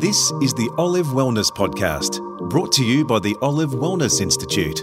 This 0.00 0.32
is 0.42 0.52
the 0.52 0.68
Olive 0.76 1.06
Wellness 1.06 1.52
Podcast, 1.52 2.18
brought 2.50 2.72
to 2.72 2.84
you 2.84 3.04
by 3.06 3.20
the 3.20 3.36
Olive 3.40 3.70
Wellness 3.70 4.20
Institute. 4.20 4.82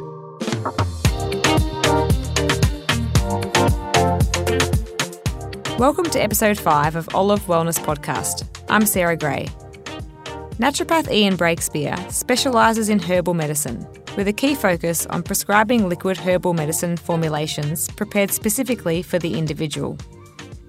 Welcome 5.77 6.05
to 6.05 6.24
episode 6.24 6.58
5 6.58 6.95
of 6.95 7.13
Olive 7.13 7.42
Wellness 7.42 7.77
Podcast. 7.77 8.47
I'm 8.70 8.86
Sarah 8.86 9.18
Gray. 9.18 9.50
Naturopath 10.59 11.12
Ian 11.12 11.36
Breakspear 11.36 12.09
specialises 12.09 12.88
in 12.88 13.00
herbal 13.00 13.34
medicine, 13.34 13.86
with 14.16 14.30
a 14.30 14.34
key 14.34 14.55
focus 14.55 15.05
on 15.07 15.23
prescribing 15.23 15.89
liquid 15.89 16.16
herbal 16.16 16.54
medicine 16.54 16.96
formulations 16.96 17.89
prepared 17.89 18.32
specifically 18.32 19.02
for 19.02 19.20
the 19.20 19.38
individual. 19.38 19.98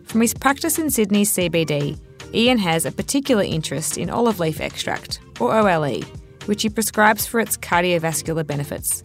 From 0.05 0.21
his 0.21 0.35
practice 0.35 0.81
in 0.81 0.91
Sydney's 0.91 1.33
CBD, 1.33 1.97
Ian 2.35 2.59
has 2.59 2.87
a 2.87 2.93
particular 2.93 3.43
interest 3.43 3.99
in 3.99 4.09
olive 4.09 4.41
leaf 4.41 4.61
extract, 4.61 5.21
or 5.39 5.55
OLE, 5.55 6.01
which 6.47 6.63
he 6.63 6.71
prescribes 6.71 7.27
for 7.27 7.41
its 7.41 7.59
cardiovascular 7.59 8.47
benefits. 8.47 9.03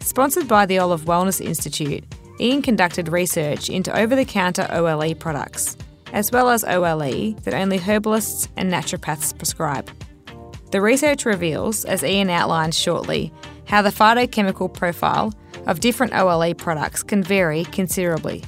Sponsored 0.00 0.48
by 0.48 0.66
the 0.66 0.78
Olive 0.78 1.04
Wellness 1.04 1.40
Institute, 1.40 2.04
Ian 2.40 2.62
conducted 2.62 3.08
research 3.08 3.68
into 3.68 3.96
over 3.96 4.16
the 4.16 4.24
counter 4.24 4.66
OLE 4.70 5.14
products, 5.14 5.76
as 6.12 6.32
well 6.32 6.48
as 6.48 6.64
OLE 6.64 7.32
that 7.42 7.54
only 7.54 7.78
herbalists 7.78 8.48
and 8.56 8.72
naturopaths 8.72 9.36
prescribe. 9.36 9.88
The 10.72 10.80
research 10.80 11.24
reveals, 11.24 11.84
as 11.84 12.02
Ian 12.02 12.30
outlines 12.30 12.76
shortly, 12.76 13.32
how 13.66 13.82
the 13.82 13.90
phytochemical 13.90 14.72
profile 14.72 15.32
of 15.66 15.80
different 15.80 16.14
OLE 16.14 16.54
products 16.54 17.04
can 17.04 17.22
vary 17.22 17.64
considerably. 17.64 18.42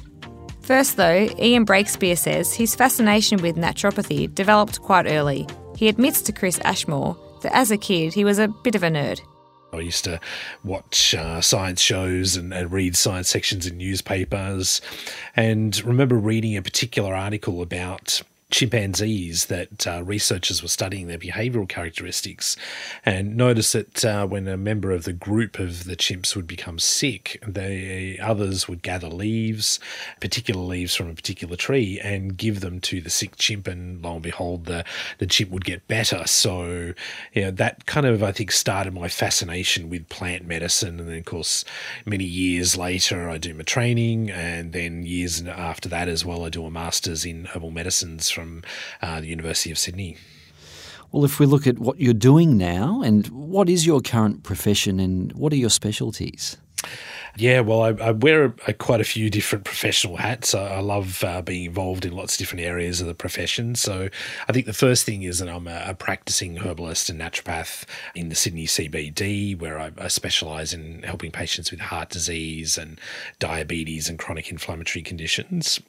First, 0.63 0.95
though, 0.95 1.27
Ian 1.39 1.65
Breakspear 1.65 2.17
says 2.17 2.53
his 2.53 2.73
fascination 2.73 3.41
with 3.41 3.57
naturopathy 3.57 4.33
developed 4.33 4.81
quite 4.81 5.05
early. 5.07 5.45
He 5.75 5.89
admits 5.89 6.21
to 6.21 6.31
Chris 6.31 6.57
Ashmore 6.63 7.17
that 7.41 7.53
as 7.53 7.69
a 7.69 7.77
kid 7.77 8.13
he 8.13 8.23
was 8.23 8.39
a 8.39 8.47
bit 8.47 8.73
of 8.73 8.83
a 8.83 8.89
nerd. 8.89 9.19
I 9.73 9.79
used 9.79 10.05
to 10.05 10.21
watch 10.63 11.13
uh, 11.15 11.41
science 11.41 11.81
shows 11.81 12.37
and, 12.37 12.53
and, 12.53 12.71
read 12.71 12.95
science 12.95 13.27
sections 13.27 13.67
in 13.67 13.77
newspapers, 13.77 14.81
and 15.35 15.83
remember 15.83 16.15
reading 16.15 16.55
a 16.55 16.61
particular 16.61 17.13
article 17.13 17.61
about 17.61 18.21
chimpanzees 18.53 19.47
that 19.47 19.87
uh, 19.87 20.03
researchers 20.03 20.61
were 20.61 20.69
studying 20.69 21.07
their 21.07 21.17
behavioral 21.17 21.67
characteristics 21.67 22.55
and 23.03 23.35
noticed 23.35 23.73
that 23.73 24.05
uh, 24.05 24.27
when 24.27 24.47
a 24.47 24.55
member 24.55 24.91
of 24.91 25.05
the 25.05 25.11
group 25.11 25.57
of 25.57 25.85
the 25.85 25.95
chimps 25.95 26.35
would 26.35 26.45
become 26.45 26.77
sick, 26.77 27.41
the 27.47 28.19
others 28.21 28.67
would 28.67 28.83
gather 28.83 29.09
leaves, 29.09 29.79
particular 30.21 30.61
leaves 30.61 30.93
from 30.93 31.09
a 31.09 31.15
particular 31.15 31.55
tree, 31.55 31.99
and 32.03 32.37
give 32.37 32.59
them 32.59 32.79
to 32.79 33.01
the 33.01 33.09
sick 33.09 33.37
chimp, 33.37 33.67
and 33.67 34.03
lo 34.03 34.13
and 34.13 34.21
behold, 34.21 34.65
the, 34.65 34.85
the 35.17 35.25
chimp 35.25 35.49
would 35.49 35.65
get 35.65 35.87
better. 35.87 36.27
So, 36.27 36.93
you 37.33 37.41
know, 37.41 37.51
that 37.51 37.87
kind 37.87 38.05
of, 38.05 38.21
I 38.21 38.31
think, 38.31 38.51
started 38.51 38.93
my 38.93 39.07
fascination 39.07 39.89
with 39.89 40.09
plant 40.09 40.45
medicine. 40.45 40.99
And 40.99 41.09
then, 41.09 41.17
of 41.17 41.25
course, 41.25 41.65
many 42.05 42.25
years 42.25 42.77
later, 42.77 43.27
I 43.31 43.39
do 43.39 43.55
my 43.55 43.63
training, 43.63 44.29
and 44.29 44.73
then 44.73 45.07
years 45.07 45.41
after 45.41 45.89
that 45.89 46.07
as 46.07 46.23
well, 46.23 46.45
I 46.45 46.49
do 46.49 46.67
a 46.67 46.69
master's 46.69 47.25
in 47.25 47.45
herbal 47.45 47.71
medicines 47.71 48.29
from 48.29 48.42
from 48.43 48.61
uh, 49.01 49.21
the 49.21 49.27
University 49.27 49.71
of 49.71 49.77
Sydney. 49.77 50.17
Well, 51.11 51.23
if 51.23 51.39
we 51.39 51.45
look 51.45 51.67
at 51.67 51.79
what 51.79 51.99
you're 51.99 52.13
doing 52.13 52.57
now, 52.57 53.01
and 53.01 53.27
what 53.27 53.69
is 53.69 53.85
your 53.85 54.01
current 54.01 54.43
profession, 54.43 54.99
and 54.99 55.31
what 55.33 55.53
are 55.53 55.57
your 55.57 55.69
specialties? 55.69 56.57
Yeah, 57.37 57.61
well, 57.61 57.81
I, 57.81 57.89
I 57.89 58.11
wear 58.11 58.45
a, 58.45 58.53
a, 58.67 58.73
quite 58.73 58.99
a 58.99 59.05
few 59.05 59.29
different 59.29 59.63
professional 59.63 60.17
hats. 60.17 60.53
I, 60.53 60.75
I 60.75 60.79
love 60.81 61.23
uh, 61.23 61.41
being 61.41 61.65
involved 61.65 62.05
in 62.05 62.13
lots 62.13 62.33
of 62.33 62.39
different 62.39 62.63
areas 62.63 62.99
of 62.99 63.07
the 63.07 63.13
profession. 63.13 63.75
So 63.75 64.09
I 64.47 64.51
think 64.51 64.65
the 64.65 64.73
first 64.73 65.05
thing 65.05 65.23
is 65.23 65.39
that 65.39 65.49
I'm 65.49 65.67
a, 65.67 65.83
a 65.87 65.93
practicing 65.95 66.57
herbalist 66.57 67.09
and 67.09 67.19
naturopath 67.19 67.85
in 68.13 68.29
the 68.29 68.35
Sydney 68.35 68.67
CBD, 68.67 69.57
where 69.57 69.79
I, 69.79 69.91
I 69.97 70.09
specialise 70.09 70.73
in 70.73 71.03
helping 71.03 71.31
patients 71.31 71.71
with 71.71 71.79
heart 71.79 72.09
disease 72.09 72.77
and 72.77 72.99
diabetes 73.39 74.09
and 74.09 74.19
chronic 74.19 74.51
inflammatory 74.51 75.01
conditions. 75.01 75.79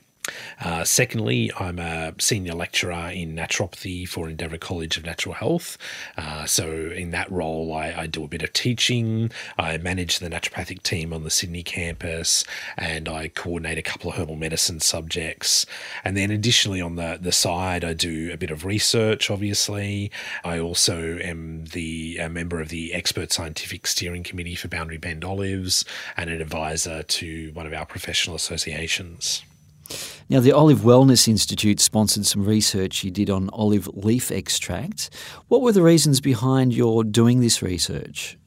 Uh, 0.61 0.85
secondly, 0.85 1.51
I'm 1.59 1.79
a 1.79 2.15
senior 2.19 2.55
lecturer 2.55 3.11
in 3.13 3.35
naturopathy 3.35 4.09
for 4.09 4.29
Endeavour 4.29 4.57
College 4.57 4.97
of 4.97 5.05
Natural 5.05 5.35
Health. 5.35 5.77
Uh, 6.17 6.47
so, 6.47 6.71
in 6.71 7.11
that 7.11 7.31
role, 7.31 7.75
I, 7.75 7.93
I, 7.93 8.07
do 8.07 8.25
a 8.25 8.29
bit 8.29 8.43
of 8.43 8.53
teaching. 8.53 9.31
I 9.59 9.77
manage 9.79 10.19
the 10.19 10.31
naturopathic 10.31 10.83
team 10.83 11.13
on 11.13 11.25
the 11.25 11.31
Sydney 11.31 11.63
campus, 11.63 12.45
and 12.77 13.09
I 13.09 13.29
coordinate 13.29 13.79
a 13.79 13.83
couple 13.83 14.11
of 14.11 14.17
herbal 14.17 14.37
medicine 14.37 14.81
subjects. 14.81 15.67
And 16.05 16.17
then, 16.17 16.31
additionally, 16.31 16.81
on 16.81 16.97
the, 16.97 17.19
the 17.21 17.33
side, 17.33 17.85
I 17.85 17.93
do 17.93 18.33
a 18.33 18.37
bit 18.37 18.51
of 18.51 18.65
research, 18.65 19.31
obviously. 19.31 20.11
I 20.45 20.59
also 20.59 21.19
am 21.19 21.67
the 21.67 22.19
a 22.19 22.29
member 22.29 22.61
of 22.61 22.69
the 22.69 22.95
Expert 22.95 23.33
Scientific 23.33 23.87
Steering 23.87 24.23
Committee 24.23 24.55
for 24.55 24.69
Boundary 24.69 24.99
Bend 24.99 25.25
Olives 25.25 25.85
and 26.17 26.31
an 26.31 26.41
advisor 26.41 27.03
to 27.03 27.51
one 27.53 27.67
of 27.67 27.73
our 27.73 27.87
professional 27.87 28.37
associations. 28.37 29.43
Now, 30.31 30.41
the 30.41 30.53
Olive 30.53 30.81
Wellness 30.81 31.29
Institute 31.29 31.81
sponsored 31.81 32.25
some 32.25 32.47
research 32.47 33.05
you 33.05 33.11
did 33.11 33.29
on 33.29 33.51
olive 33.53 33.89
leaf 33.89 34.31
extract. 34.31 35.11
What 35.49 35.61
were 35.61 35.73
the 35.73 35.83
reasons 35.83 36.23
behind 36.23 36.73
your 36.73 37.05
doing 37.05 37.41
this 37.41 37.61
research? 37.61 38.39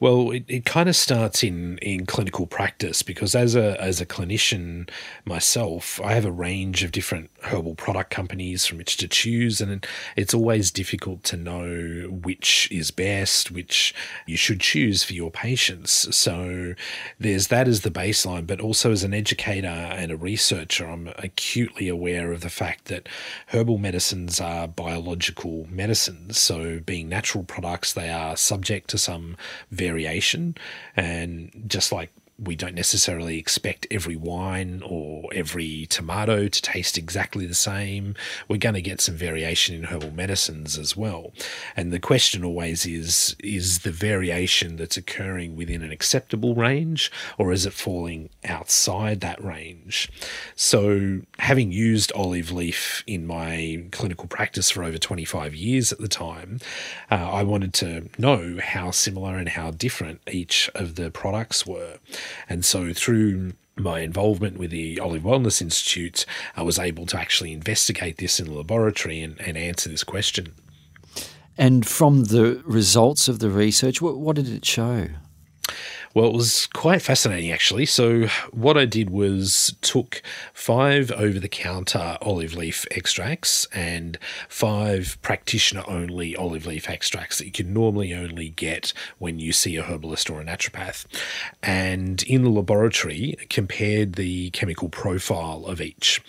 Well, 0.00 0.30
it, 0.30 0.44
it 0.46 0.64
kind 0.64 0.88
of 0.88 0.94
starts 0.94 1.42
in, 1.42 1.78
in 1.78 2.06
clinical 2.06 2.46
practice 2.46 3.02
because 3.02 3.34
as 3.34 3.56
a 3.56 3.80
as 3.82 4.00
a 4.00 4.06
clinician 4.06 4.88
myself, 5.24 6.00
I 6.00 6.12
have 6.12 6.24
a 6.24 6.30
range 6.30 6.84
of 6.84 6.92
different 6.92 7.30
herbal 7.42 7.74
product 7.74 8.10
companies 8.10 8.64
from 8.64 8.78
which 8.78 8.96
to 8.98 9.08
choose, 9.08 9.60
and 9.60 9.84
it's 10.14 10.34
always 10.34 10.70
difficult 10.70 11.24
to 11.24 11.36
know 11.36 12.08
which 12.10 12.68
is 12.70 12.92
best, 12.92 13.50
which 13.50 13.92
you 14.24 14.36
should 14.36 14.60
choose 14.60 15.02
for 15.02 15.14
your 15.14 15.32
patients. 15.32 16.14
So 16.14 16.74
there's 17.18 17.48
that 17.48 17.66
as 17.66 17.80
the 17.80 17.90
baseline, 17.90 18.46
but 18.46 18.60
also 18.60 18.92
as 18.92 19.02
an 19.02 19.14
educator 19.14 19.66
and 19.66 20.12
a 20.12 20.16
researcher, 20.16 20.86
I'm 20.86 21.08
acutely 21.18 21.88
aware 21.88 22.30
of 22.30 22.42
the 22.42 22.50
fact 22.50 22.84
that 22.84 23.08
herbal 23.48 23.78
medicines 23.78 24.40
are 24.40 24.68
biological 24.68 25.66
medicines. 25.68 26.38
So 26.38 26.78
being 26.86 27.08
natural 27.08 27.42
products, 27.42 27.92
they 27.92 28.10
are 28.10 28.36
subject 28.36 28.90
to 28.90 28.98
some 28.98 29.36
very 29.72 29.87
variation. 29.88 30.56
And 30.96 31.64
just 31.66 31.92
like 31.92 32.10
we 32.40 32.54
don't 32.54 32.74
necessarily 32.74 33.36
expect 33.36 33.86
every 33.90 34.14
wine 34.14 34.80
or 34.86 35.28
every 35.34 35.86
tomato 35.86 36.46
to 36.46 36.62
taste 36.62 36.96
exactly 36.96 37.46
the 37.46 37.54
same. 37.54 38.14
We're 38.46 38.58
going 38.58 38.76
to 38.76 38.82
get 38.82 39.00
some 39.00 39.16
variation 39.16 39.74
in 39.74 39.84
herbal 39.84 40.12
medicines 40.12 40.78
as 40.78 40.96
well. 40.96 41.32
And 41.76 41.92
the 41.92 41.98
question 41.98 42.44
always 42.44 42.86
is 42.86 43.34
is 43.40 43.80
the 43.80 43.90
variation 43.90 44.76
that's 44.76 44.96
occurring 44.96 45.56
within 45.56 45.82
an 45.82 45.90
acceptable 45.90 46.54
range 46.54 47.10
or 47.38 47.52
is 47.52 47.66
it 47.66 47.72
falling 47.72 48.30
outside 48.44 49.20
that 49.20 49.42
range? 49.42 50.08
So, 50.54 51.22
having 51.48 51.72
used 51.72 52.12
olive 52.12 52.52
leaf 52.52 53.02
in 53.06 53.26
my 53.26 53.82
clinical 53.90 54.26
practice 54.26 54.70
for 54.70 54.84
over 54.84 54.98
25 54.98 55.54
years 55.54 55.90
at 55.90 55.98
the 55.98 56.06
time, 56.06 56.60
uh, 57.10 57.14
I 57.14 57.42
wanted 57.42 57.72
to 57.74 58.10
know 58.18 58.58
how 58.62 58.90
similar 58.90 59.38
and 59.38 59.48
how 59.48 59.70
different 59.70 60.20
each 60.30 60.68
of 60.74 60.96
the 60.96 61.10
products 61.10 61.66
were. 61.66 62.00
And 62.50 62.66
so 62.66 62.92
through 62.92 63.54
my 63.78 64.00
involvement 64.00 64.58
with 64.58 64.70
the 64.70 65.00
Olive 65.00 65.22
Wellness 65.22 65.62
Institute, 65.62 66.26
I 66.54 66.60
was 66.60 66.78
able 66.78 67.06
to 67.06 67.18
actually 67.18 67.54
investigate 67.54 68.18
this 68.18 68.38
in 68.38 68.48
the 68.48 68.52
laboratory 68.52 69.22
and, 69.22 69.40
and 69.40 69.56
answer 69.56 69.88
this 69.88 70.04
question. 70.04 70.52
And 71.56 71.86
from 71.86 72.24
the 72.24 72.62
results 72.66 73.26
of 73.26 73.38
the 73.38 73.48
research, 73.48 74.02
what, 74.02 74.18
what 74.18 74.36
did 74.36 74.50
it 74.50 74.66
show? 74.66 75.08
Well, 76.14 76.26
it 76.26 76.34
was 76.34 76.66
quite 76.68 77.02
fascinating 77.02 77.52
actually. 77.52 77.86
So, 77.86 78.26
what 78.50 78.76
I 78.76 78.84
did 78.84 79.10
was 79.10 79.74
took 79.80 80.22
five 80.52 81.10
over 81.12 81.38
the 81.38 81.48
counter 81.48 82.16
olive 82.22 82.54
leaf 82.54 82.86
extracts 82.90 83.66
and 83.72 84.18
five 84.48 85.18
practitioner 85.22 85.84
only 85.86 86.34
olive 86.34 86.66
leaf 86.66 86.88
extracts 86.88 87.38
that 87.38 87.46
you 87.46 87.52
can 87.52 87.72
normally 87.72 88.14
only 88.14 88.48
get 88.50 88.92
when 89.18 89.38
you 89.38 89.52
see 89.52 89.76
a 89.76 89.82
herbalist 89.82 90.30
or 90.30 90.40
a 90.40 90.44
naturopath. 90.44 91.04
And 91.62 92.22
in 92.24 92.42
the 92.42 92.50
laboratory, 92.50 93.36
compared 93.50 94.14
the 94.14 94.50
chemical 94.50 94.88
profile 94.88 95.66
of 95.66 95.80
each. 95.80 96.22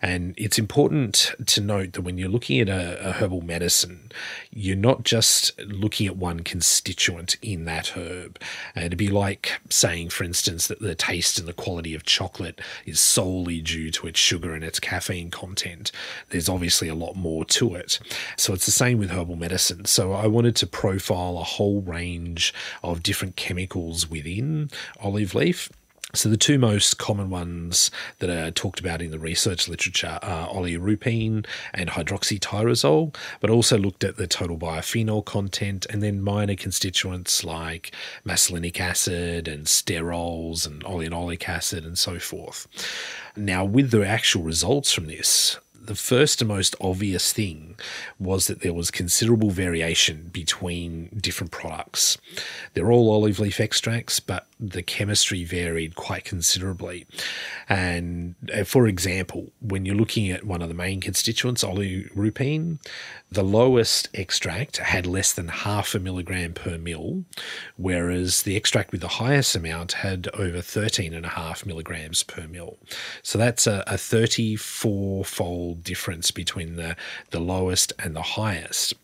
And 0.00 0.34
it's 0.36 0.58
important 0.58 1.34
to 1.46 1.60
note 1.60 1.92
that 1.92 2.02
when 2.02 2.18
you're 2.18 2.28
looking 2.28 2.60
at 2.60 2.68
a, 2.68 3.08
a 3.08 3.12
herbal 3.12 3.42
medicine, 3.42 4.10
you're 4.50 4.76
not 4.76 5.04
just 5.04 5.58
looking 5.60 6.06
at 6.06 6.16
one 6.16 6.40
constituent 6.40 7.36
in 7.42 7.64
that 7.66 7.88
herb. 7.88 8.40
And 8.74 8.86
it'd 8.86 8.98
be 8.98 9.08
like 9.08 9.25
like 9.26 9.60
saying, 9.70 10.08
for 10.08 10.22
instance, 10.22 10.68
that 10.68 10.78
the 10.78 10.94
taste 10.94 11.36
and 11.36 11.48
the 11.48 11.52
quality 11.52 11.96
of 11.96 12.04
chocolate 12.04 12.60
is 12.84 13.00
solely 13.00 13.60
due 13.60 13.90
to 13.90 14.06
its 14.06 14.20
sugar 14.20 14.54
and 14.54 14.62
its 14.62 14.78
caffeine 14.78 15.32
content. 15.32 15.90
There's 16.30 16.48
obviously 16.48 16.86
a 16.86 16.94
lot 16.94 17.16
more 17.16 17.44
to 17.46 17.74
it. 17.74 17.98
So 18.36 18.54
it's 18.54 18.66
the 18.66 18.70
same 18.70 18.98
with 18.98 19.10
herbal 19.10 19.34
medicine. 19.34 19.84
So 19.86 20.12
I 20.12 20.28
wanted 20.28 20.54
to 20.56 20.66
profile 20.68 21.38
a 21.38 21.42
whole 21.42 21.80
range 21.80 22.54
of 22.84 23.02
different 23.02 23.34
chemicals 23.34 24.08
within 24.08 24.70
olive 25.00 25.34
leaf 25.34 25.72
So, 26.16 26.30
the 26.30 26.38
two 26.38 26.58
most 26.58 26.96
common 26.96 27.28
ones 27.28 27.90
that 28.20 28.30
are 28.30 28.50
talked 28.50 28.80
about 28.80 29.02
in 29.02 29.10
the 29.10 29.18
research 29.18 29.68
literature 29.68 30.18
are 30.22 30.48
oleuropein 30.48 31.44
and 31.74 31.90
hydroxytyrosol, 31.90 33.14
but 33.40 33.50
also 33.50 33.76
looked 33.76 34.02
at 34.02 34.16
the 34.16 34.26
total 34.26 34.56
biophenol 34.56 35.22
content 35.26 35.84
and 35.90 36.02
then 36.02 36.22
minor 36.22 36.56
constituents 36.56 37.44
like 37.44 37.92
maslinic 38.24 38.80
acid 38.80 39.46
and 39.46 39.66
sterols 39.66 40.66
and 40.66 40.82
oleanolic 40.84 41.46
acid 41.48 41.84
and 41.84 41.98
so 41.98 42.18
forth. 42.18 42.66
Now, 43.36 43.66
with 43.66 43.90
the 43.90 44.06
actual 44.06 44.42
results 44.42 44.92
from 44.92 45.08
this, 45.08 45.58
the 45.86 45.94
first 45.94 46.40
and 46.40 46.48
most 46.48 46.74
obvious 46.80 47.32
thing 47.32 47.76
was 48.18 48.46
that 48.46 48.60
there 48.60 48.74
was 48.74 48.90
considerable 48.90 49.50
variation 49.50 50.30
between 50.32 51.08
different 51.20 51.52
products. 51.52 52.18
They're 52.74 52.90
all 52.90 53.10
olive 53.10 53.38
leaf 53.38 53.60
extracts, 53.60 54.20
but 54.20 54.46
the 54.58 54.82
chemistry 54.82 55.44
varied 55.44 55.96
quite 55.96 56.24
considerably. 56.24 57.06
And 57.68 58.34
uh, 58.54 58.64
for 58.64 58.86
example, 58.86 59.52
when 59.60 59.84
you're 59.84 59.94
looking 59.94 60.30
at 60.30 60.44
one 60.44 60.62
of 60.62 60.68
the 60.68 60.74
main 60.74 61.00
constituents, 61.00 61.62
oleuropein, 61.62 62.78
the 63.30 63.44
lowest 63.44 64.08
extract 64.14 64.78
had 64.78 65.06
less 65.06 65.32
than 65.32 65.48
half 65.48 65.94
a 65.94 65.98
milligram 65.98 66.54
per 66.54 66.78
mil, 66.78 67.24
whereas 67.76 68.42
the 68.42 68.56
extract 68.56 68.92
with 68.92 69.02
the 69.02 69.08
highest 69.08 69.54
amount 69.54 69.92
had 69.92 70.28
over 70.34 70.62
13 70.62 71.12
and 71.12 71.26
a 71.26 71.30
half 71.30 71.66
milligrams 71.66 72.22
per 72.22 72.46
mil. 72.46 72.78
So 73.22 73.36
that's 73.38 73.66
a, 73.66 73.84
a 73.86 73.98
34 73.98 75.24
fold 75.24 75.84
difference 75.84 76.30
between 76.30 76.76
the, 76.76 76.96
the 77.30 77.40
lowest 77.40 77.92
and 77.98 78.16
the 78.16 78.22
highest. 78.22 78.94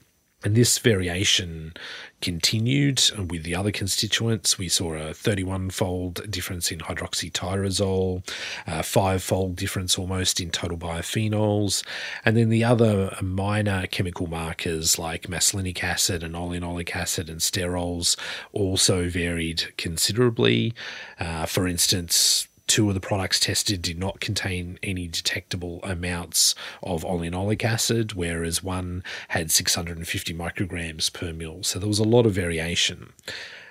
And 0.44 0.56
this 0.56 0.78
variation 0.78 1.74
continued 2.20 3.02
with 3.28 3.42
the 3.42 3.54
other 3.54 3.70
constituents. 3.70 4.58
We 4.58 4.68
saw 4.68 4.94
a 4.94 5.12
31 5.12 5.70
fold 5.70 6.30
difference 6.30 6.70
in 6.70 6.78
hydroxytyrosol, 6.78 8.28
a 8.66 8.82
five 8.82 9.22
fold 9.22 9.56
difference 9.56 9.98
almost 9.98 10.40
in 10.40 10.50
total 10.50 10.78
biophenols, 10.78 11.84
and 12.24 12.36
then 12.36 12.48
the 12.48 12.64
other 12.64 13.16
minor 13.20 13.86
chemical 13.88 14.28
markers 14.28 14.98
like 14.98 15.28
maslinic 15.28 15.82
acid 15.82 16.22
and 16.22 16.34
oleanolic 16.34 16.94
acid 16.94 17.28
and 17.28 17.40
sterols 17.40 18.16
also 18.52 19.08
varied 19.08 19.76
considerably. 19.76 20.72
Uh, 21.18 21.44
for 21.44 21.66
instance, 21.66 22.48
Two 22.72 22.88
of 22.88 22.94
the 22.94 23.00
products 23.00 23.38
tested 23.38 23.82
did 23.82 23.98
not 23.98 24.18
contain 24.18 24.78
any 24.82 25.06
detectable 25.06 25.80
amounts 25.82 26.54
of 26.82 27.04
oleanolic 27.04 27.62
acid, 27.64 28.14
whereas 28.14 28.62
one 28.62 29.04
had 29.28 29.50
650 29.50 30.32
micrograms 30.32 31.12
per 31.12 31.34
mil. 31.34 31.62
So 31.64 31.78
there 31.78 31.86
was 31.86 31.98
a 31.98 32.02
lot 32.02 32.24
of 32.24 32.32
variation. 32.32 33.12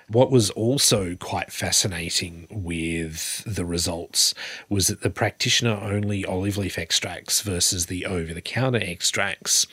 What 0.06 0.30
was 0.30 0.50
also 0.50 1.16
quite 1.16 1.50
fascinating 1.50 2.46
with 2.48 3.42
the 3.44 3.64
results 3.64 4.34
was 4.68 4.86
that 4.86 5.00
the 5.00 5.10
practitioner 5.10 5.80
only 5.82 6.24
olive 6.24 6.56
leaf 6.56 6.78
extracts 6.78 7.40
versus 7.40 7.86
the 7.86 8.06
over 8.06 8.32
the 8.32 8.40
counter 8.40 8.80
extracts 8.80 9.66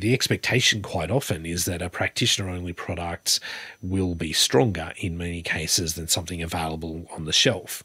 the 0.00 0.14
expectation 0.14 0.82
quite 0.82 1.10
often 1.10 1.44
is 1.44 1.66
that 1.66 1.82
a 1.82 1.90
practitioner 1.90 2.48
only 2.48 2.72
product 2.72 3.40
will 3.82 4.14
be 4.14 4.32
stronger 4.32 4.92
in 4.96 5.18
many 5.18 5.42
cases 5.42 5.94
than 5.94 6.08
something 6.08 6.42
available 6.42 7.06
on 7.14 7.24
the 7.24 7.32
shelf. 7.32 7.84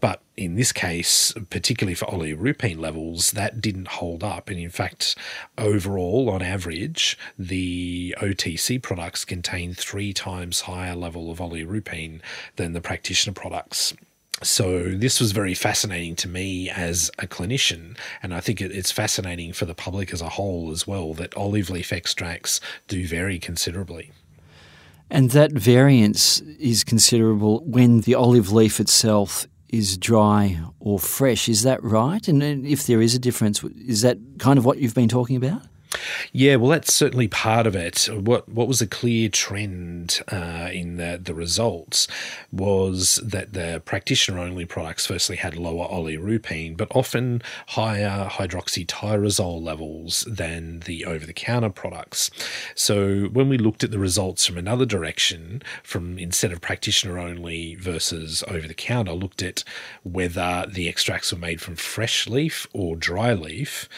But 0.00 0.20
in 0.36 0.56
this 0.56 0.72
case, 0.72 1.32
particularly 1.50 1.94
for 1.94 2.06
oleuropein 2.06 2.78
levels, 2.78 3.30
that 3.32 3.60
didn't 3.60 3.88
hold 3.88 4.24
up. 4.24 4.50
And 4.50 4.58
in 4.58 4.70
fact, 4.70 5.16
overall, 5.56 6.28
on 6.28 6.42
average, 6.42 7.16
the 7.38 8.14
OTC 8.20 8.82
products 8.82 9.24
contain 9.24 9.74
three 9.74 10.12
times 10.12 10.62
higher 10.62 10.96
level 10.96 11.30
of 11.30 11.38
oleuropein 11.38 12.20
than 12.56 12.72
the 12.72 12.80
practitioner 12.80 13.34
products. 13.34 13.94
So 14.44 14.90
this 14.90 15.20
was 15.20 15.32
very 15.32 15.54
fascinating 15.54 16.16
to 16.16 16.28
me 16.28 16.68
as 16.68 17.10
a 17.18 17.26
clinician, 17.26 17.96
and 18.22 18.34
I 18.34 18.40
think 18.40 18.60
it's 18.60 18.92
fascinating 18.92 19.52
for 19.54 19.64
the 19.64 19.74
public 19.74 20.12
as 20.12 20.20
a 20.20 20.28
whole 20.28 20.70
as 20.70 20.86
well 20.86 21.14
that 21.14 21.34
olive 21.34 21.70
leaf 21.70 21.92
extracts 21.92 22.60
do 22.86 23.06
vary 23.06 23.38
considerably. 23.38 24.12
And 25.10 25.30
that 25.30 25.52
variance 25.52 26.40
is 26.58 26.84
considerable 26.84 27.60
when 27.64 28.02
the 28.02 28.14
olive 28.14 28.52
leaf 28.52 28.80
itself 28.80 29.46
is 29.70 29.96
dry 29.96 30.60
or 30.78 30.98
fresh. 30.98 31.48
Is 31.48 31.62
that 31.62 31.82
right? 31.82 32.26
And 32.28 32.66
if 32.66 32.86
there 32.86 33.00
is 33.00 33.14
a 33.14 33.18
difference, 33.18 33.64
is 33.64 34.02
that 34.02 34.18
kind 34.38 34.58
of 34.58 34.64
what 34.64 34.78
you've 34.78 34.94
been 34.94 35.08
talking 35.08 35.36
about? 35.36 35.62
Yeah, 36.32 36.56
well, 36.56 36.70
that's 36.70 36.92
certainly 36.92 37.28
part 37.28 37.66
of 37.66 37.74
it. 37.74 38.08
What 38.12 38.48
what 38.48 38.68
was 38.68 38.80
a 38.80 38.86
clear 38.86 39.28
trend 39.28 40.20
uh, 40.28 40.68
in 40.72 40.96
the 40.96 41.20
the 41.22 41.34
results 41.34 42.08
was 42.52 43.20
that 43.22 43.52
the 43.52 43.82
practitioner 43.84 44.38
only 44.38 44.64
products 44.64 45.06
firstly 45.06 45.36
had 45.36 45.56
lower 45.56 45.86
oleuropein, 45.88 46.76
but 46.76 46.88
often 46.94 47.42
higher 47.68 48.28
hydroxytyrosol 48.30 49.62
levels 49.62 50.26
than 50.28 50.80
the 50.80 51.04
over 51.04 51.26
the 51.26 51.32
counter 51.32 51.70
products. 51.70 52.30
So 52.74 53.24
when 53.24 53.48
we 53.48 53.58
looked 53.58 53.84
at 53.84 53.90
the 53.90 53.98
results 53.98 54.46
from 54.46 54.58
another 54.58 54.86
direction, 54.86 55.62
from 55.82 56.18
instead 56.18 56.52
of 56.52 56.60
practitioner 56.60 57.18
only 57.18 57.74
versus 57.76 58.42
over 58.48 58.66
the 58.66 58.74
counter, 58.74 59.12
looked 59.12 59.42
at 59.42 59.64
whether 60.02 60.66
the 60.68 60.88
extracts 60.88 61.32
were 61.32 61.38
made 61.38 61.60
from 61.60 61.76
fresh 61.76 62.26
leaf 62.26 62.66
or 62.72 62.96
dry 62.96 63.32
leaf 63.32 63.88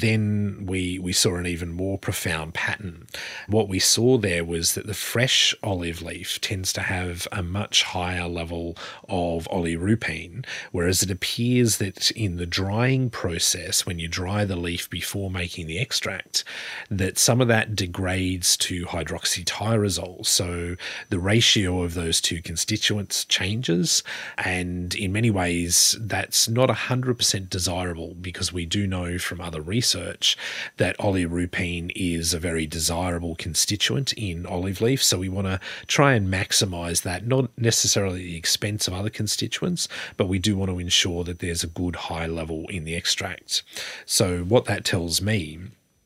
then 0.00 0.64
we, 0.66 0.98
we 0.98 1.12
saw 1.12 1.36
an 1.36 1.46
even 1.46 1.70
more 1.70 1.98
profound 1.98 2.54
pattern. 2.54 3.06
What 3.46 3.68
we 3.68 3.78
saw 3.78 4.16
there 4.16 4.44
was 4.44 4.74
that 4.74 4.86
the 4.86 4.94
fresh 4.94 5.54
olive 5.62 6.00
leaf 6.00 6.40
tends 6.40 6.72
to 6.74 6.80
have 6.82 7.28
a 7.30 7.42
much 7.42 7.82
higher 7.82 8.26
level 8.26 8.76
of 9.08 9.46
oleuropein, 9.52 10.46
whereas 10.70 11.02
it 11.02 11.10
appears 11.10 11.76
that 11.76 12.10
in 12.12 12.38
the 12.38 12.46
drying 12.46 13.10
process, 13.10 13.84
when 13.84 13.98
you 13.98 14.08
dry 14.08 14.46
the 14.46 14.56
leaf 14.56 14.88
before 14.88 15.30
making 15.30 15.66
the 15.66 15.78
extract, 15.78 16.42
that 16.90 17.18
some 17.18 17.42
of 17.42 17.48
that 17.48 17.76
degrades 17.76 18.56
to 18.56 18.86
hydroxytyrosol. 18.86 20.24
So 20.24 20.76
the 21.10 21.18
ratio 21.18 21.82
of 21.82 21.92
those 21.92 22.20
two 22.22 22.40
constituents 22.40 23.26
changes, 23.26 24.02
and 24.38 24.94
in 24.94 25.12
many 25.12 25.30
ways, 25.30 25.96
that's 26.00 26.48
not 26.48 26.70
100% 26.70 27.50
desirable 27.50 28.14
because 28.14 28.52
we 28.52 28.64
do 28.64 28.86
know 28.86 29.18
from 29.18 29.40
other 29.40 29.60
research 29.60 29.81
research 29.82 30.36
that 30.76 30.96
oleuropein 30.98 31.90
is 31.96 32.32
a 32.32 32.38
very 32.38 32.68
desirable 32.68 33.34
constituent 33.34 34.12
in 34.12 34.46
olive 34.46 34.80
leaf. 34.80 35.02
So 35.02 35.18
we 35.18 35.28
want 35.28 35.48
to 35.48 35.58
try 35.88 36.14
and 36.14 36.32
maximize 36.32 37.02
that, 37.02 37.26
not 37.26 37.50
necessarily 37.58 38.20
at 38.20 38.26
the 38.26 38.36
expense 38.36 38.86
of 38.86 38.94
other 38.94 39.10
constituents, 39.10 39.88
but 40.16 40.28
we 40.28 40.38
do 40.38 40.56
want 40.56 40.70
to 40.70 40.78
ensure 40.78 41.24
that 41.24 41.40
there's 41.40 41.64
a 41.64 41.78
good 41.82 41.96
high 41.96 42.28
level 42.28 42.68
in 42.68 42.84
the 42.84 42.94
extract. 42.94 43.64
So 44.06 44.44
what 44.44 44.66
that 44.66 44.84
tells 44.84 45.20
me 45.20 45.58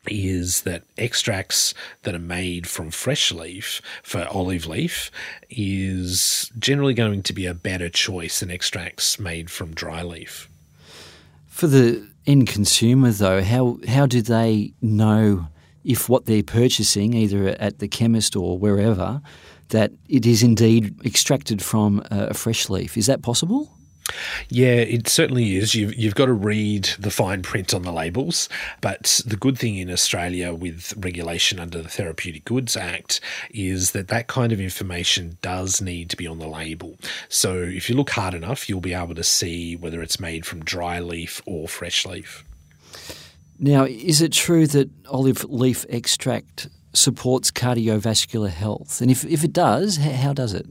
is 0.08 0.62
that 0.62 0.84
extracts 0.96 1.74
that 2.04 2.14
are 2.14 2.30
made 2.40 2.66
from 2.66 2.90
fresh 2.90 3.30
leaf 3.30 3.82
for 4.02 4.26
olive 4.30 4.64
leaf 4.64 5.10
is 5.50 6.50
generally 6.58 6.94
going 6.94 7.22
to 7.24 7.34
be 7.34 7.44
a 7.44 7.52
better 7.52 7.90
choice 7.90 8.40
than 8.40 8.50
extracts 8.50 9.18
made 9.18 9.50
from 9.50 9.74
dry 9.74 10.02
leaf. 10.02 10.48
For 11.46 11.66
the 11.66 12.08
end 12.26 12.48
consumer, 12.48 13.10
though, 13.10 13.42
how 13.42 13.78
how 13.88 14.06
do 14.06 14.22
they 14.22 14.72
know 14.80 15.48
if 15.84 16.08
what 16.08 16.26
they're 16.26 16.42
purchasing, 16.42 17.14
either 17.14 17.48
at 17.60 17.78
the 17.78 17.88
chemist 17.88 18.34
or 18.36 18.58
wherever, 18.58 19.22
that 19.68 19.92
it 20.08 20.26
is 20.26 20.42
indeed 20.42 20.94
extracted 21.04 21.62
from 21.62 22.02
a 22.10 22.34
fresh 22.34 22.68
leaf? 22.68 22.96
Is 22.96 23.06
that 23.06 23.22
possible? 23.22 23.75
Yeah, 24.48 24.74
it 24.74 25.08
certainly 25.08 25.56
is. 25.56 25.74
You've, 25.74 25.94
you've 25.96 26.14
got 26.14 26.26
to 26.26 26.32
read 26.32 26.90
the 26.98 27.10
fine 27.10 27.42
print 27.42 27.74
on 27.74 27.82
the 27.82 27.92
labels. 27.92 28.48
But 28.80 29.20
the 29.26 29.36
good 29.36 29.58
thing 29.58 29.76
in 29.76 29.90
Australia 29.90 30.54
with 30.54 30.94
regulation 30.96 31.58
under 31.58 31.82
the 31.82 31.88
Therapeutic 31.88 32.44
Goods 32.44 32.76
Act 32.76 33.20
is 33.50 33.92
that 33.92 34.08
that 34.08 34.28
kind 34.28 34.52
of 34.52 34.60
information 34.60 35.38
does 35.42 35.80
need 35.80 36.10
to 36.10 36.16
be 36.16 36.26
on 36.26 36.38
the 36.38 36.48
label. 36.48 36.96
So 37.28 37.56
if 37.56 37.88
you 37.88 37.96
look 37.96 38.10
hard 38.10 38.34
enough, 38.34 38.68
you'll 38.68 38.80
be 38.80 38.94
able 38.94 39.14
to 39.14 39.24
see 39.24 39.76
whether 39.76 40.02
it's 40.02 40.20
made 40.20 40.46
from 40.46 40.64
dry 40.64 41.00
leaf 41.00 41.42
or 41.46 41.68
fresh 41.68 42.06
leaf. 42.06 42.44
Now, 43.58 43.84
is 43.84 44.20
it 44.20 44.32
true 44.32 44.66
that 44.68 44.90
olive 45.06 45.44
leaf 45.44 45.86
extract 45.88 46.68
supports 46.92 47.50
cardiovascular 47.50 48.50
health? 48.50 49.00
And 49.00 49.10
if, 49.10 49.24
if 49.24 49.44
it 49.44 49.52
does, 49.52 49.96
how 49.96 50.32
does 50.32 50.52
it? 50.52 50.66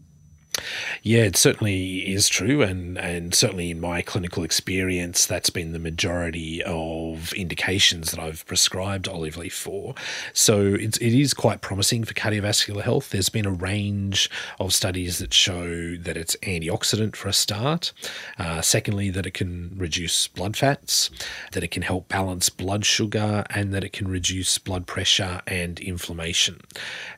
Yeah, 1.04 1.24
it 1.24 1.38
certainly 1.38 2.12
is 2.12 2.28
true, 2.28 2.62
and 2.62 2.98
and 2.98 3.34
certainly 3.34 3.72
in 3.72 3.80
my 3.80 4.02
clinical 4.02 4.44
experience, 4.44 5.26
that's 5.26 5.50
been 5.50 5.74
the 5.74 5.80
majority 5.80 6.64
of 6.64 7.34
indications 7.34 8.12
that 8.12 8.20
I've 8.20 8.46
prescribed 8.46 9.08
olive 9.08 9.38
leaf 9.38 9.54
for. 9.54 9.96
So 10.34 10.62
it's 10.62 10.98
it 10.98 11.14
is 11.14 11.34
quite 11.34 11.62
promising 11.62 12.04
for 12.04 12.14
cardiovascular 12.14 12.82
health. 12.82 13.10
There's 13.10 13.30
been 13.30 13.46
a 13.46 13.52
range 13.52 14.30
of 14.60 14.74
studies 14.74 15.20
that 15.20 15.34
show 15.34 15.96
that 15.98 16.18
it's 16.18 16.36
antioxidant 16.38 17.16
for 17.16 17.30
a 17.30 17.34
start. 17.34 17.94
Uh, 18.40 18.62
secondly, 18.62 19.10
that 19.10 19.26
it 19.26 19.34
can 19.34 19.74
reduce 19.78 20.28
blood 20.28 20.58
fats, 20.58 21.10
that 21.52 21.64
it 21.64 21.72
can 21.72 21.84
help 21.84 22.08
balance 22.08 22.50
blood 22.50 22.86
sugar, 22.86 23.44
and 23.50 23.74
that 23.74 23.84
it 23.84 23.94
can 23.94 24.08
reduce 24.08 24.58
blood 24.58 24.88
pressure 24.88 25.42
and 25.48 25.80
inflammation. 25.80 26.62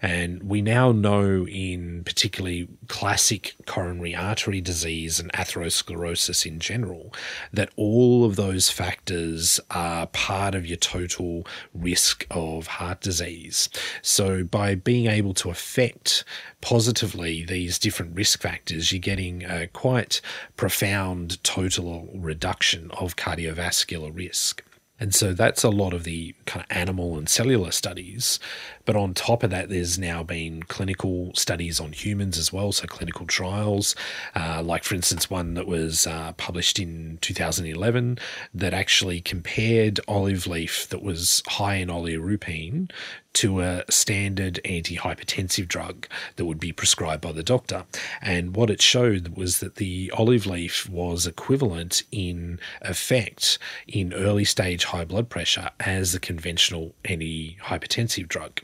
And 0.01 0.44
we 0.44 0.62
now 0.62 0.91
know 0.91 1.48
in 1.48 2.03
particularly 2.03 2.67
classic 2.88 3.56
coronary 3.65 4.15
artery 4.15 4.62
disease 4.62 5.20
and 5.20 5.32
atherosclerosis 5.34 6.46
in 6.46 6.60
general, 6.60 7.13
that 7.51 7.70
all 7.75 8.25
of 8.25 8.36
those 8.36 8.70
factors 8.70 9.60
are 9.72 10.08
part 10.08 10.56
of 10.56 10.65
your 10.65 10.77
total 10.77 11.46
risk 11.74 12.25
of 12.32 12.67
heart 12.67 13.01
disease. 13.01 13.70
So, 14.01 14.44
by 14.44 14.75
being 14.75 15.08
able 15.08 15.34
to 15.36 15.50
affect 15.50 16.24
positively 16.62 17.46
these 17.46 17.79
different 17.79 18.15
risk 18.15 18.41
factors, 18.41 18.91
you're 18.91 19.00
getting 19.00 19.44
a 19.44 19.67
quite 19.67 20.22
profound 20.56 21.44
total 21.44 22.10
reduction 22.13 22.91
of 22.91 23.15
cardiovascular 23.15 24.15
risk. 24.15 24.63
And 25.00 25.13
so 25.13 25.34
that's 25.34 25.63
a 25.63 25.70
lot 25.70 25.94
of 25.94 26.04
the 26.04 26.34
kind 26.46 26.66
of 26.66 26.75
animal 26.75 27.18
and 27.18 27.30
cellular 27.30 27.72
studies. 27.72 28.39
But 28.86 28.96
on 28.96 29.13
top 29.13 29.44
of 29.44 29.51
that, 29.51 29.70
there's 29.70 30.00
now 30.00 30.24
been 30.24 30.63
clinical 30.63 31.32
studies 31.36 31.80
on 31.80 31.92
humans 31.92 32.38
as 32.38 32.51
well, 32.51 32.72
so 32.72 32.88
clinical 32.88 33.27
trials, 33.27 33.96
uh, 34.36 34.63
like 34.63 34.84
for 34.84 34.96
instance, 34.96 35.30
one 35.30 35.54
that 35.54 35.68
was 35.68 36.08
uh, 36.08 36.34
published 36.34 36.80
in 36.80 37.20
2011 37.22 38.18
that 38.54 38.74
actually 38.74 39.22
compared 39.22 40.00
olive 40.08 40.48
leaf 40.48 40.88
that 40.89 41.04
was 41.04 41.44
high 41.48 41.75
in 41.75 41.89
oleuropein 41.89 42.89
to 43.38 43.62
a 43.62 43.84
standard 43.88 44.60
antihypertensive 44.65 45.67
drug 45.67 46.08
that 46.38 46.46
would 46.46 46.60
be 46.60 46.72
prescribed 46.72 47.22
by 47.22 47.32
the 47.32 47.44
doctor. 47.44 47.86
And 48.20 48.56
what 48.56 48.72
it 48.72 48.82
showed 48.82 49.38
was 49.38 49.60
that 49.60 49.75
the 49.75 50.12
olive 50.17 50.48
leaf 50.48 50.89
was 50.89 51.27
equivalent 51.27 52.01
in 52.12 52.60
effect 52.82 53.60
in 53.88 54.12
early 54.12 54.44
stage 54.44 54.86
high 54.86 55.06
blood 55.06 55.29
pressure 55.29 55.70
as 55.79 56.13
the 56.13 56.20
conventional 56.20 56.96
antihypertensive 57.03 58.27
drug. 58.27 58.60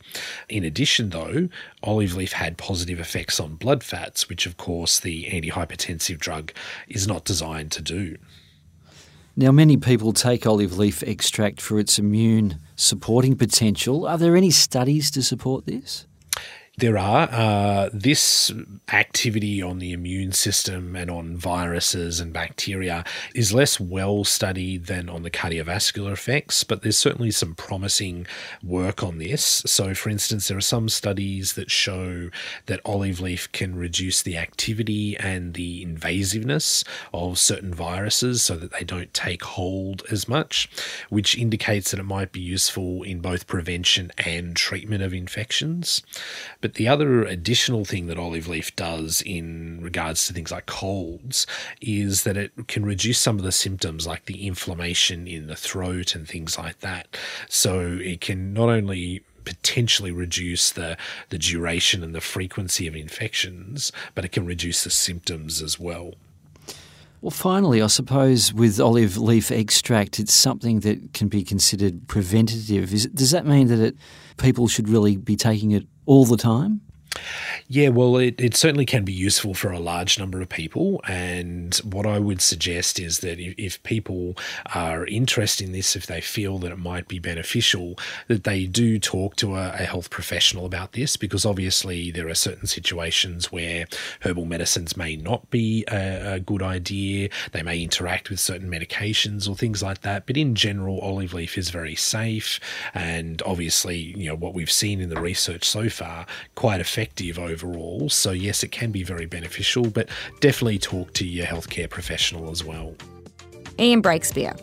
In 0.50 0.64
addition, 0.64 1.12
though, 1.12 1.50
olive 1.84 2.16
leaf 2.16 2.34
had 2.34 2.58
positive 2.58 3.00
effects 3.00 3.40
on 3.40 3.56
blood 3.56 3.84
fats, 3.84 4.28
which 4.28 4.48
of 4.48 4.58
course 4.58 5.00
the 5.00 5.26
antihypertensive 5.26 6.18
drug 6.18 6.52
is 6.88 7.08
not 7.08 7.26
designed 7.26 7.72
to 7.74 7.82
do. 7.84 8.18
Now, 9.36 9.52
many 9.52 9.78
people 9.78 10.14
take 10.14 10.46
olive 10.46 10.78
leaf 10.78 11.02
extract 11.02 11.60
for 11.60 11.80
its 11.80 11.98
immune 11.98 12.60
supporting 12.76 13.36
potential. 13.36 14.06
Are 14.06 14.18
there 14.18 14.36
any 14.36 14.52
studies 14.52 15.10
to 15.10 15.24
support 15.24 15.66
this? 15.66 16.06
There 16.76 16.98
are. 16.98 17.30
Uh, 17.32 17.90
this 17.94 18.52
activity 18.92 19.62
on 19.62 19.78
the 19.78 19.94
immune 19.94 20.32
system 20.32 20.96
and 20.96 21.12
on 21.12 21.38
viruses 21.38 22.20
and 22.20 22.34
bacteria 22.34 23.04
is 23.36 23.54
less 23.54 23.80
well 23.80 24.24
studied 24.24 24.88
than 24.88 25.08
on 25.08 25.22
the 25.22 25.30
cardiovascular 25.30 26.12
effects, 26.12 26.64
but 26.64 26.82
there's 26.82 26.98
certainly 26.98 27.30
some 27.30 27.54
promising 27.54 28.26
work 28.64 29.04
on 29.04 29.20
this. 29.20 29.62
So, 29.68 29.94
for 29.94 30.10
instance, 30.10 30.48
there 30.48 30.58
are 30.58 30.62
some 30.62 30.90
studies 30.90 31.54
that 31.54 31.70
show 31.70 32.32
that 32.66 32.82
olive 32.84 33.20
leaf 33.20 33.52
can 33.52 33.76
reduce 33.76 34.24
the 34.24 34.36
activity 34.36 35.16
and 35.18 35.54
the 35.54 35.86
invasiveness 35.86 36.84
of 37.14 37.38
certain 37.38 37.72
viruses 37.72 38.42
so 38.42 38.56
that 38.56 38.72
they 38.72 38.84
don't 38.84 39.14
take 39.14 39.44
hold 39.44 40.02
as 40.10 40.28
much, 40.28 40.72
which 41.10 41.38
indicates 41.38 41.92
that 41.92 42.00
it 42.00 42.04
might 42.04 42.32
be 42.32 42.42
useful 42.42 43.04
in 43.04 43.20
both 43.20 43.46
prevention 43.46 44.12
and 44.18 44.56
treatment 44.56 45.04
of 45.04 45.14
infections. 45.14 46.02
But 46.64 46.76
the 46.76 46.88
other 46.88 47.24
additional 47.24 47.84
thing 47.84 48.08
that 48.08 48.18
olive 48.18 48.48
leaf 48.48 48.74
does 48.78 49.22
in 49.26 49.82
regards 49.82 50.26
to 50.26 50.34
things 50.34 50.50
like 50.50 50.66
colds 50.66 51.46
is 51.82 52.24
that 52.24 52.38
it 52.38 52.54
can 52.70 52.86
reduce 52.86 53.20
some 53.20 53.38
of 53.38 53.44
the 53.44 53.52
symptoms 53.52 54.08
like 54.08 54.28
the 54.28 54.48
inflammation 54.48 55.28
in 55.28 55.48
the 55.48 55.58
throat 55.58 56.16
and 56.16 56.26
things 56.26 56.58
like 56.58 56.80
that. 56.80 57.18
So 57.50 58.00
it 58.02 58.22
can 58.22 58.54
not 58.54 58.70
only 58.70 59.24
potentially 59.44 60.14
reduce 60.14 60.72
the, 60.72 60.96
the 61.28 61.38
duration 61.38 62.02
and 62.02 62.16
the 62.16 62.22
frequency 62.22 62.88
of 62.88 62.96
infections, 62.96 63.92
but 64.16 64.24
it 64.24 64.32
can 64.32 64.46
reduce 64.46 64.86
the 64.86 64.90
symptoms 64.90 65.62
as 65.62 65.78
well. 65.78 66.14
Well, 67.20 67.32
finally, 67.32 67.82
I 67.82 67.88
suppose 67.88 68.54
with 68.54 68.80
olive 68.80 69.18
leaf 69.18 69.52
extract, 69.52 70.18
it's 70.18 70.34
something 70.34 70.80
that 70.82 71.14
can 71.14 71.28
be 71.28 71.44
considered 71.44 72.08
preventative. 72.08 72.94
Is, 72.94 73.08
does 73.08 73.32
that 73.32 73.46
mean 73.46 73.68
that 73.68 73.80
it, 73.80 73.98
people 74.38 74.70
should 74.70 74.88
really 74.88 75.18
be 75.18 75.36
taking 75.36 75.72
it 75.72 75.88
all 76.06 76.26
the 76.26 76.38
time? 76.38 76.82
Yeah, 77.68 77.90
well, 77.90 78.18
it, 78.18 78.40
it 78.40 78.56
certainly 78.56 78.86
can 78.86 79.06
be 79.06 79.14
useful 79.14 79.54
for 79.54 79.72
a 79.72 79.80
large 79.80 80.20
number 80.20 80.42
of 80.42 80.50
people. 80.50 81.02
And 81.08 81.76
what 81.78 82.06
I 82.06 82.20
would 82.20 82.42
suggest 82.42 83.00
is 83.00 83.20
that 83.20 83.40
if, 83.40 83.56
if 83.58 83.84
people 83.84 84.36
are 84.74 85.06
interested 85.06 85.68
in 85.68 85.74
this, 85.74 85.96
if 85.96 86.08
they 86.08 86.22
feel 86.22 86.58
that 86.60 86.72
it 86.72 86.80
might 86.80 87.08
be 87.08 87.20
beneficial, 87.20 87.98
that 88.28 88.44
they 88.44 88.66
do 88.66 89.00
talk 89.00 89.36
to 89.38 89.56
a, 89.56 89.70
a 89.70 89.86
health 89.86 90.10
professional 90.10 90.66
about 90.66 90.94
this, 90.94 91.16
because 91.16 91.46
obviously 91.46 92.12
there 92.12 92.28
are 92.28 92.36
certain 92.36 92.68
situations 92.68 93.52
where 93.52 93.86
herbal 94.22 94.46
medicines 94.46 94.98
may 94.98 95.16
not 95.16 95.50
be 95.50 95.86
a, 95.92 96.34
a 96.34 96.40
good 96.40 96.62
idea. 96.62 97.30
They 97.52 97.64
may 97.64 97.82
interact 97.82 98.30
with 98.30 98.40
certain 98.40 98.70
medications 98.70 99.48
or 99.48 99.56
things 99.56 99.82
like 99.82 100.02
that. 100.02 100.26
But 100.26 100.38
in 100.38 100.56
general, 100.56 101.00
olive 101.00 101.34
leaf 101.34 101.58
is 101.58 101.70
very 101.70 101.96
safe. 101.96 102.60
And 102.94 103.42
obviously, 103.46 103.98
you 103.98 104.28
know, 104.28 104.36
what 104.36 104.54
we've 104.54 104.72
seen 104.72 105.00
in 105.00 105.10
the 105.10 105.22
research 105.22 105.64
so 105.64 105.90
far, 105.90 106.26
quite 106.56 106.82
effective 106.82 107.03
overall. 107.38 108.10
So, 108.10 108.32
yes, 108.32 108.64
it 108.64 108.72
can 108.72 108.92
be 108.92 109.04
very 109.04 109.26
beneficial, 109.26 109.90
but 109.90 110.10
definitely 110.40 110.80
talk 110.80 111.14
to 111.14 111.26
your 111.26 111.46
healthcare 111.46 111.90
professional 111.90 112.52
as 112.52 112.64
well. 112.64 112.96
Ian 113.80 114.02
Breakspear. 114.02 114.60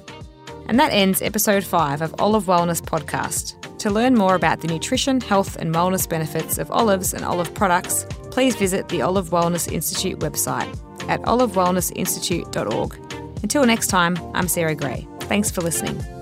And 0.68 0.78
that 0.78 0.92
ends 0.92 1.20
episode 1.23 1.64
5 1.64 2.00
of 2.02 2.14
Olive 2.18 2.44
Wellness 2.44 2.80
Podcast. 2.80 3.56
To 3.78 3.90
learn 3.90 4.14
more 4.14 4.35
about 4.35 4.61
the 4.61 4.68
nutrition, 4.68 5.20
health, 5.20 5.56
and 5.56 5.75
wellness 5.75 6.09
benefits 6.09 6.59
of 6.59 6.70
olives 6.70 7.14
and 7.14 7.25
olive 7.25 7.52
products, 7.54 8.04
please 8.30 8.54
visit 8.54 8.88
the 8.88 9.02
Olive 9.02 9.30
Wellness 9.30 9.73
Institute 9.73 10.18
website 10.20 10.68
at 11.09 11.20
olivewellnessinstitute.org. 11.23 12.94
Until 13.42 13.64
next 13.64 13.87
time, 13.88 14.18
I'm 14.35 14.49
Sarah 14.49 14.75
Gray. 14.75 15.09
Thanks 15.23 15.50
for 15.50 15.62
listening. 15.62 16.20